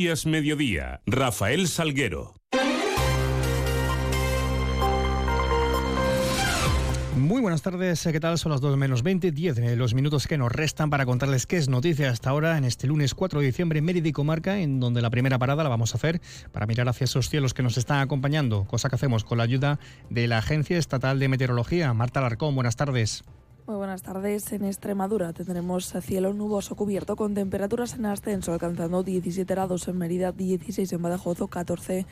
[0.00, 2.34] Noticias Mediodía, Rafael Salguero.
[7.18, 8.38] Muy buenas tardes, ¿qué tal?
[8.38, 11.58] Son las 2 menos 20, 10 de los minutos que nos restan para contarles qué
[11.58, 15.02] es noticia hasta ahora en este lunes 4 de diciembre en Mérida Comarca, en donde
[15.02, 17.98] la primera parada la vamos a hacer para mirar hacia esos cielos que nos están
[17.98, 21.92] acompañando, cosa que hacemos con la ayuda de la Agencia Estatal de Meteorología.
[21.92, 23.22] Marta Larcón, buenas tardes.
[23.66, 24.52] Muy buenas tardes.
[24.52, 30.32] En Extremadura tendremos cielo nuboso cubierto con temperaturas en ascenso, alcanzando 17 grados en Mérida,
[30.32, 32.06] 16 en Badajoz o 14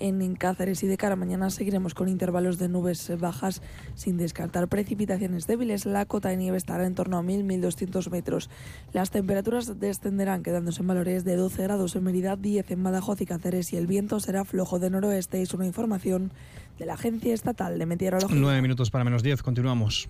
[0.00, 3.62] en Cáceres y de cara a mañana seguiremos con intervalos de nubes bajas
[3.94, 5.86] sin descartar precipitaciones débiles.
[5.86, 8.50] La cota de nieve estará en torno a 1.000-1.200 metros.
[8.92, 13.26] Las temperaturas descenderán quedándose en valores de 12 grados en Mérida, 10 en Badajoz y
[13.26, 15.42] Cáceres y el viento será flojo de noroeste.
[15.42, 16.32] Es una información
[16.78, 18.38] de la Agencia Estatal de Meteorología.
[18.38, 19.42] Nueve minutos para menos 10.
[19.42, 20.08] Continuamos.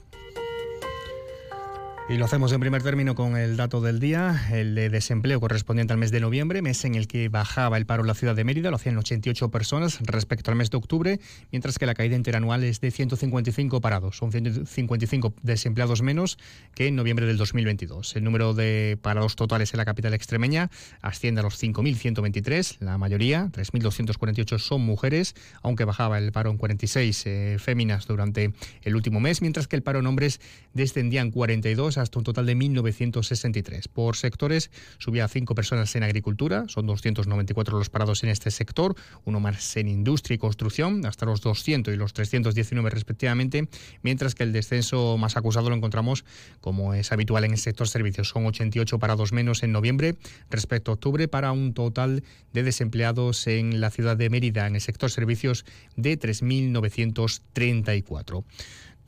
[2.10, 5.92] Y lo hacemos en primer término con el dato del día, el de desempleo correspondiente
[5.92, 8.44] al mes de noviembre, mes en el que bajaba el paro en la ciudad de
[8.44, 11.20] Mérida, lo hacían 88 personas respecto al mes de octubre,
[11.52, 16.38] mientras que la caída interanual es de 155 parados, son 155 desempleados menos
[16.74, 18.16] que en noviembre del 2022.
[18.16, 20.70] El número de parados totales en la capital extremeña
[21.02, 27.26] asciende a los 5.123, la mayoría, 3.248 son mujeres, aunque bajaba el paro en 46
[27.26, 30.40] eh, féminas durante el último mes, mientras que el paro en hombres
[30.72, 33.88] descendía en 42 hasta un total de 1.963.
[33.88, 39.40] Por sectores, subía 5 personas en agricultura, son 294 los parados en este sector, uno
[39.40, 43.68] más en industria y construcción, hasta los 200 y los 319 respectivamente,
[44.02, 46.24] mientras que el descenso más acusado lo encontramos,
[46.60, 50.16] como es habitual en el sector servicios, son 88 parados menos en noviembre
[50.50, 54.80] respecto a octubre, para un total de desempleados en la ciudad de Mérida en el
[54.80, 55.64] sector servicios
[55.96, 58.44] de 3.934.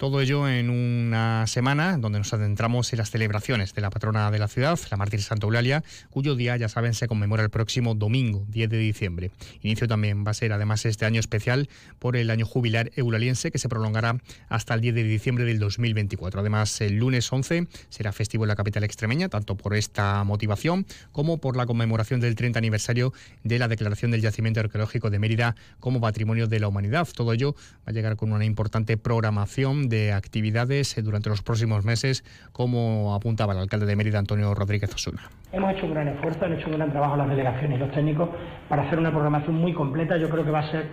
[0.00, 4.38] Todo ello en una semana donde nos adentramos en las celebraciones de la patrona de
[4.38, 8.46] la ciudad, la mártir Santa Eulalia, cuyo día, ya saben, se conmemora el próximo domingo,
[8.48, 9.30] 10 de diciembre.
[9.60, 13.58] Inicio también va a ser, además, este año especial por el año jubilar eulaliense que
[13.58, 14.16] se prolongará
[14.48, 16.40] hasta el 10 de diciembre del 2024.
[16.40, 21.42] Además, el lunes 11 será festivo en la capital extremeña, tanto por esta motivación como
[21.42, 23.12] por la conmemoración del 30 aniversario
[23.44, 27.06] de la declaración del yacimiento arqueológico de Mérida como patrimonio de la humanidad.
[27.14, 27.54] Todo ello
[27.86, 33.14] va a llegar con una importante programación de actividades eh, durante los próximos meses, como
[33.14, 35.20] apuntaba el alcalde de Mérida, Antonio Rodríguez Osuna.
[35.52, 38.30] Hemos hecho un gran esfuerzo, han hecho un gran trabajo las delegaciones y los técnicos
[38.68, 40.16] para hacer una programación muy completa.
[40.16, 40.86] Yo creo que va a ser,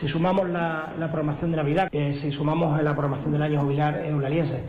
[0.00, 4.62] si sumamos la, programación de Navidad, eh, si sumamos la programación del año jubilar eulaliense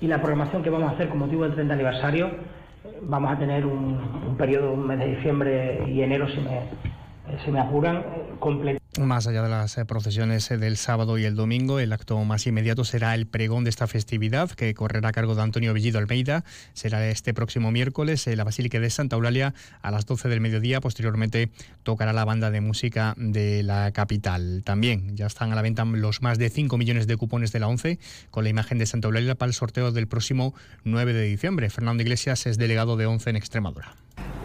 [0.00, 3.38] y la programación que vamos a hacer con motivo del 30 aniversario, eh, vamos a
[3.38, 3.98] tener un,
[4.28, 8.02] un periodo, un mes de diciembre y enero, si me, si me apuran,
[8.38, 8.79] completo.
[8.98, 12.44] Más allá de las eh, procesiones eh, del sábado y el domingo, el acto más
[12.48, 16.42] inmediato será el pregón de esta festividad, que correrá a cargo de Antonio Bellido Almeida.
[16.72, 20.80] Será este próximo miércoles en la Basílica de Santa Eulalia a las 12 del mediodía.
[20.80, 21.50] Posteriormente
[21.84, 24.62] tocará la banda de música de la capital.
[24.64, 27.68] También ya están a la venta los más de 5 millones de cupones de la
[27.68, 28.00] ONCE
[28.32, 30.52] con la imagen de Santa Eulalia para el sorteo del próximo
[30.82, 31.70] 9 de diciembre.
[31.70, 33.94] Fernando Iglesias es delegado de ONCE en Extremadura.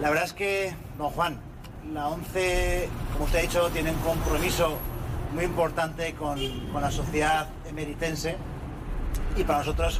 [0.02, 1.40] La verdad es que, don Juan,
[1.94, 4.78] la ONCE, como usted ha dicho, tiene un compromiso
[5.34, 6.40] muy importante con,
[6.73, 8.38] la sociedad emeritense
[9.38, 10.00] y para nosotros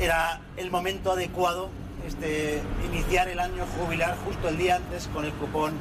[0.00, 1.68] era el momento adecuado
[2.06, 5.72] este, iniciar el año jubilar justo el día antes con el cupón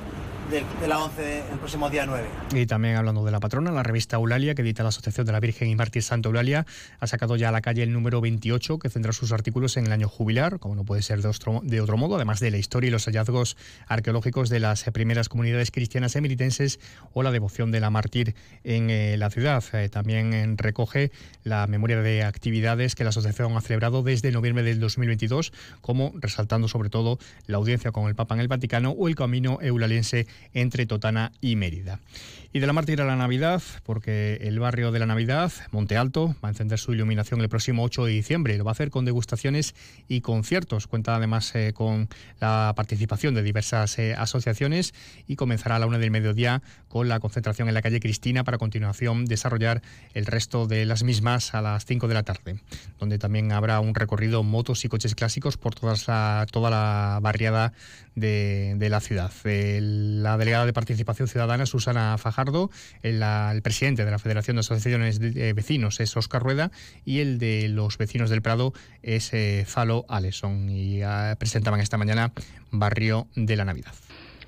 [0.52, 2.28] de, la 11 el próximo día 9.
[2.54, 5.40] Y también hablando de la patrona, la revista Eulalia, que edita la Asociación de la
[5.40, 6.66] Virgen y Mártir Santa Eulalia,
[7.00, 9.94] ha sacado ya a la calle el número 28, que centra sus artículos en el
[9.94, 12.90] año jubilar, como no puede ser de otro, de otro modo, además de la historia
[12.90, 13.56] y los hallazgos
[13.88, 16.82] arqueológicos de las primeras comunidades cristianas emeritenses
[17.14, 18.36] o la devoción de la mártir
[18.66, 19.64] en eh, la ciudad.
[19.72, 21.12] Eh, también eh, recoge
[21.46, 26.68] la memoria de actividades que la asociación ha celebrado desde noviembre del 2022, como resaltando
[26.68, 30.85] sobre todo la audiencia con el Papa en el Vaticano o el camino eulaliense entre
[30.85, 32.00] Totana y Mérida.
[32.53, 36.35] Y de la mártir a la Navidad, porque el barrio de la Navidad, Monte Alto,
[36.44, 38.57] va a encender su iluminación el próximo 8 de diciembre.
[38.57, 39.74] Lo va a hacer con degustaciones
[40.09, 40.88] y conciertos.
[40.88, 42.09] Cuenta además eh, con
[42.41, 44.94] la participación de diversas eh, asociaciones
[45.28, 48.55] y comenzará a la una del mediodía con la concentración en la calle Cristina para
[48.55, 49.82] a continuación desarrollar
[50.14, 52.59] el resto de las mismas a las 5 de la tarde,
[52.99, 57.72] donde también habrá un recorrido motos y coches clásicos por toda la barriada
[58.16, 59.32] de, la ciudad.
[59.46, 62.70] la delegada de Participación Ciudadana, Susana Fajardo,
[63.04, 63.22] el,
[63.62, 66.72] presidente de la Federación de Asociaciones de Vecinos es Oscar Rueda
[67.06, 68.74] y el de los vecinos del Prado
[69.04, 70.06] es eh, Falo
[70.70, 72.32] y ah, presentaban esta mañana
[72.72, 73.94] Barrio de la Navidad.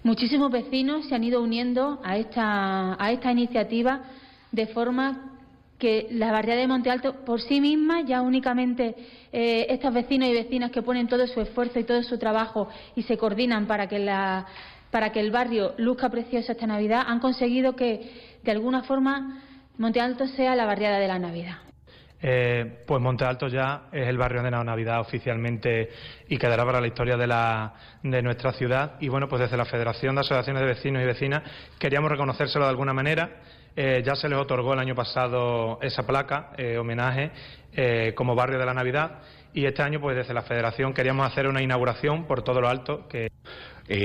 [0.04, 4.04] Muchísimos vecinos se han ido uniendo a esta, a esta iniciativa
[4.52, 5.34] de forma
[5.80, 8.96] que la barriada de Monte Alto por sí misma, ya únicamente
[9.32, 13.04] eh, estos vecinos y vecinas que ponen todo su esfuerzo y todo su trabajo y
[13.04, 14.46] se coordinan para que la
[14.94, 19.42] para que el barrio luzca precioso esta Navidad, han conseguido que, de alguna forma,
[19.80, 21.56] Monte Alto sea la barriada de la Navidad.
[22.22, 25.90] Eh, pues Monte Alto ya es el barrio de la Navidad oficialmente
[26.28, 27.74] y quedará para la historia de, la,
[28.04, 28.98] de nuestra ciudad.
[29.00, 31.42] Y bueno, pues desde la Federación de Asociaciones de Vecinos y Vecinas
[31.80, 33.42] queríamos reconocérselo de alguna manera.
[33.76, 37.32] Eh, ya se les otorgó el año pasado esa placa, eh, homenaje,
[38.14, 39.22] como barrio de la Navidad.
[39.56, 43.08] Y este año, pues desde la Federación queríamos hacer una inauguración por todo lo alto.
[43.08, 43.30] Que...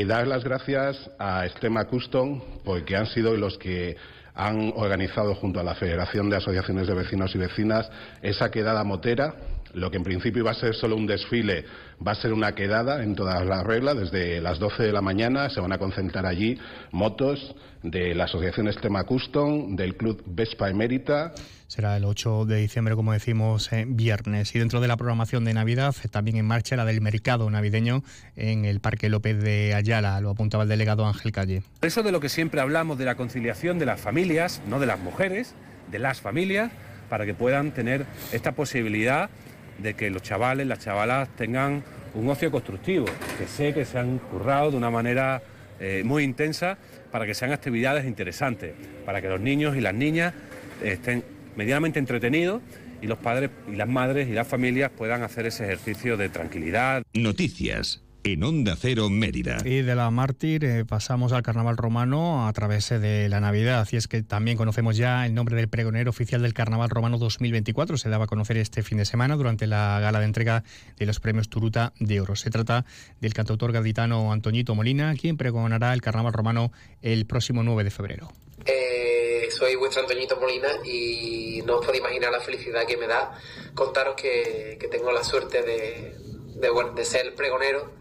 [0.07, 3.97] dar las gracias a Estema Custom, porque han sido los que
[4.35, 7.91] han organizado junto a la Federación de Asociaciones de Vecinos y Vecinas
[8.23, 9.35] esa quedada motera.
[9.75, 11.65] Lo que en principio iba a ser solo un desfile
[12.05, 13.97] va a ser una quedada en todas las reglas.
[13.97, 16.59] Desde las 12 de la mañana se van a concentrar allí
[16.93, 21.33] motos de la Asociación Estema Custom, del Club Vespa Emérita,
[21.69, 24.55] será el 8 de diciembre, como decimos, eh, viernes.
[24.55, 28.03] Y dentro de la programación de Navidad, también en marcha la del mercado navideño
[28.37, 31.63] en el Parque López de Ayala, lo apuntaba el delegado Ángel Calle.
[31.83, 34.99] Eso de lo que siempre hablamos, de la conciliación de las familias, no de las
[34.99, 35.55] mujeres,
[35.91, 36.73] de las familias,
[37.11, 39.31] para que puedan tener esta posibilidad
[39.79, 41.83] de que los chavales, las chavalas tengan
[42.15, 43.07] un ocio constructivo,
[43.39, 45.43] que sé que se han currado de una manera
[45.81, 46.79] eh, muy intensa
[47.11, 50.35] para que sean actividades interesantes, para que los niños y las niñas
[50.83, 51.25] estén
[51.57, 52.61] medianamente entretenido
[53.01, 57.03] y los padres y las madres y las familias puedan hacer ese ejercicio de tranquilidad.
[57.15, 58.03] Noticias
[58.33, 59.59] en Onda Cero Mérida.
[59.65, 63.87] Y de la mártir eh, pasamos al carnaval romano a través eh, de la Navidad.
[63.91, 67.97] Y es que también conocemos ya el nombre del pregonero oficial del carnaval romano 2024.
[67.97, 70.65] Se daba a conocer este fin de semana durante la gala de entrega
[70.99, 72.37] de los premios Turuta de Oro.
[72.37, 72.85] Se trata
[73.21, 76.73] del cantautor gaditano Antoñito Molina, quien pregonará el carnaval romano
[77.03, 78.33] el próximo 9 de febrero.
[78.65, 83.33] Eh, soy vuestro Antoñito Molina y no os podéis imaginar la felicidad que me da
[83.75, 86.15] contaros que, tengo la suerte de,
[86.61, 87.99] de, ser el pregonero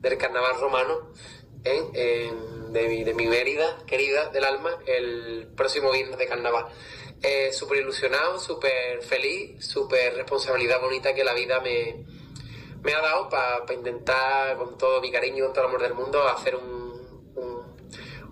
[0.00, 1.12] del carnaval romano
[1.62, 6.66] de, mi, de mi Mérida querida del alma el próximo viernes de carnaval.
[7.22, 12.06] Eh, súper ilusionado, súper feliz, súper responsabilidad bonita que la vida me,
[12.82, 16.26] me ha dado para intentar con todo mi cariño, con todo el amor del mundo,
[16.26, 16.56] hacer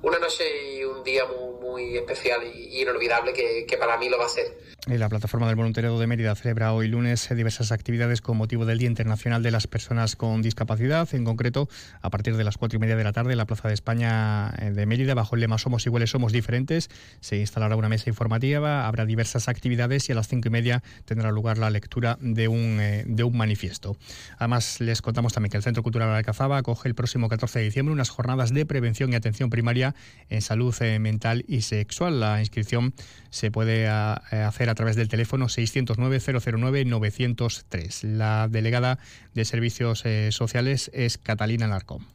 [0.01, 4.19] una noche y un día muy muy especial y inolvidable que, que, para mí lo
[4.19, 4.59] va a ser.
[4.97, 8.89] La plataforma del voluntariado de Mérida celebra hoy lunes diversas actividades con motivo del Día
[8.89, 11.07] Internacional de las Personas con Discapacidad.
[11.15, 11.69] En concreto,
[12.01, 14.51] a partir de las cuatro y media de la tarde, en la Plaza de España
[14.59, 16.89] eh, de Mérida, bajo el lema Somos iguales, somos diferentes,
[17.21, 21.31] se instalará una mesa informativa, habrá diversas actividades y a las cinco y media tendrá
[21.33, 23.99] lugar la lectura de un, eh, de un manifiesto.
[24.39, 27.93] Además, les contamos también que el Centro Cultural Alcazaba acoge el próximo 14 de diciembre
[27.93, 29.95] unas jornadas de prevención y atención primaria
[30.31, 32.21] en salud eh, mental y sexual.
[32.21, 32.95] La inscripción
[33.29, 38.05] se puede eh, hacer a través del teléfono 609-009-903.
[38.05, 39.01] La delegada
[39.35, 42.07] de Servicios eh, Sociales es Catalina Larcón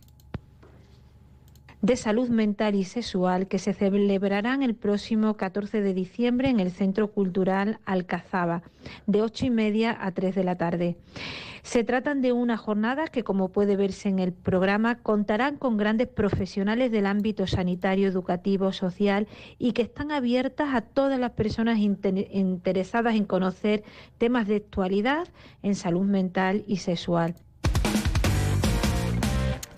[1.83, 6.71] de salud mental y sexual que se celebrarán el próximo 14 de diciembre en el
[6.71, 8.63] Centro Cultural Alcazaba,
[9.05, 10.95] de 8 y media a 3 de la tarde.
[11.61, 16.07] Se tratan de una jornada que, como puede verse en el programa, contarán con grandes
[16.07, 19.27] profesionales del ámbito sanitario, educativo, social
[19.59, 23.83] y que están abiertas a todas las personas interesadas en conocer
[24.17, 25.27] temas de actualidad
[25.61, 27.35] en salud mental y sexual.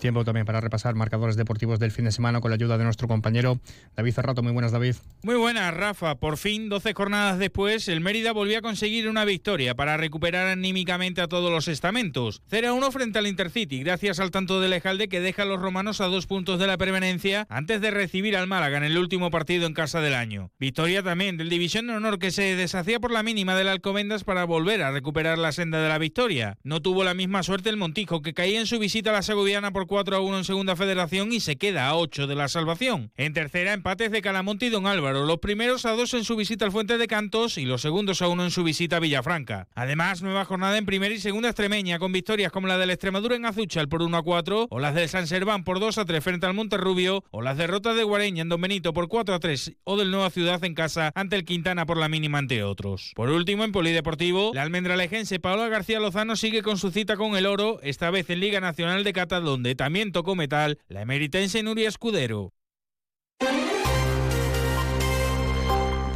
[0.06, 3.08] Tiempo también para repasar marcadores deportivos del fin de semana con la ayuda de nuestro
[3.08, 3.58] compañero
[3.96, 4.40] David Ferrato.
[4.40, 4.94] Muy buenas, David.
[5.24, 6.14] Muy buenas, Rafa.
[6.14, 11.22] Por fin, 12 jornadas después, el Mérida volvió a conseguir una victoria para recuperar anímicamente
[11.22, 12.40] a todos los estamentos.
[12.50, 15.60] 0 a 1 frente al Intercity, gracias al tanto de Lejalde que deja a los
[15.60, 19.32] romanos a dos puntos de la permanencia antes de recibir al Málaga en el último
[19.32, 20.52] partido en casa del año.
[20.60, 24.44] Victoria también del División de Honor que se deshacía por la mínima del Alcobendas para
[24.44, 26.58] volver a recuperar la senda de la victoria.
[26.62, 29.72] No tuvo la misma suerte el Montijo que caía en su visita a la Segoviana
[29.72, 33.10] por 4 a 1 en segunda federación y se queda a 8 de la salvación.
[33.16, 36.66] En tercera, empates de Calamonte y Don Álvaro, los primeros a 2 en su visita
[36.66, 39.68] al Fuente de Cantos y los segundos a 1 en su visita a Villafranca.
[39.74, 43.46] Además, nueva jornada en primera y segunda extremeña con victorias como la del Extremadura en
[43.46, 46.46] Azuchal por 1 a 4 o las del San Serván por 2 a 3 frente
[46.46, 49.96] al Monterrubio o las derrotas de Guareña en Don Benito por 4 a 3 o
[49.96, 53.12] del Nueva Ciudad en casa ante el Quintana por la mínima entre otros.
[53.14, 57.46] Por último, en Polideportivo, la almendralejense Paola García Lozano sigue con su cita con el
[57.46, 61.88] oro, esta vez en Liga Nacional de Cata donde también tocó metal la emeritense Nuria
[61.88, 62.52] Escudero.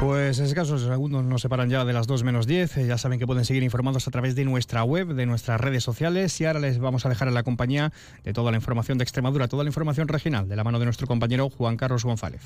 [0.00, 2.78] Pues en escasos segundos nos separan ya de las 2 menos 10.
[2.78, 5.84] Eh, ya saben que pueden seguir informados a través de nuestra web, de nuestras redes
[5.84, 6.40] sociales.
[6.40, 7.92] Y ahora les vamos a dejar en la compañía
[8.24, 11.06] de toda la información de Extremadura, toda la información regional, de la mano de nuestro
[11.06, 12.42] compañero Juan Carlos González.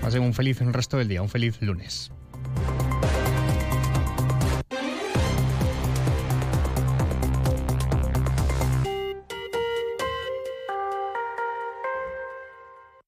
[0.00, 2.10] Pasen un feliz resto del día, un feliz lunes.